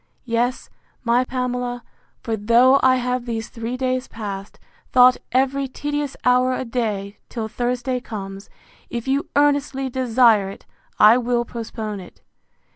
[0.25, 0.71] Yes,
[1.03, 1.83] my Pamela;
[2.23, 4.57] for though I have, these three days past,
[4.91, 8.49] thought every tedious hour a day, till Thursday comes,
[8.89, 10.65] if you earnestly desire it,
[10.97, 12.23] I will postpone it.